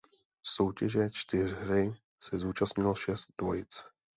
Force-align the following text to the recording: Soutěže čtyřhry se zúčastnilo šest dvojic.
Soutěže 0.43 1.09
čtyřhry 1.13 1.93
se 2.19 2.37
zúčastnilo 2.37 2.95
šest 2.95 3.27
dvojic. 3.39 3.83